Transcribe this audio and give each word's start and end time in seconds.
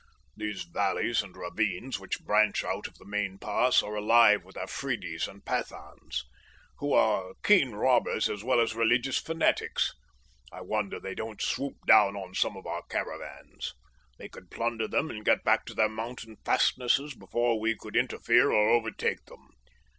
These 0.35 0.63
valleys 0.63 1.21
and 1.21 1.37
ravines 1.37 1.99
which 1.99 2.21
branch 2.23 2.63
out 2.63 2.87
of 2.87 2.95
the 2.97 3.05
main 3.05 3.37
pass 3.37 3.83
are 3.83 3.93
alive 3.93 4.43
with 4.43 4.57
Afridis 4.57 5.27
and 5.27 5.45
Pathans, 5.45 6.25
who 6.79 6.91
are 6.93 7.35
keen 7.43 7.73
robbers 7.73 8.27
as 8.27 8.43
well 8.43 8.59
as 8.59 8.73
religious 8.73 9.19
fanatics. 9.19 9.93
I 10.51 10.61
wonder 10.61 10.99
they 10.99 11.13
don't 11.13 11.39
swoop 11.39 11.75
down 11.85 12.15
on 12.15 12.33
some 12.33 12.57
of 12.57 12.65
our 12.65 12.81
caravans. 12.89 13.75
They 14.17 14.27
could 14.27 14.49
plunder 14.49 14.87
them 14.87 15.11
and 15.11 15.23
get 15.23 15.43
back 15.43 15.65
to 15.67 15.75
their 15.75 15.87
mountain 15.87 16.37
fastnesses 16.43 17.13
before 17.13 17.59
we 17.59 17.75
could 17.77 17.95
interfere 17.95 18.49
or 18.51 18.71
overtake 18.71 19.25
them. 19.25 19.49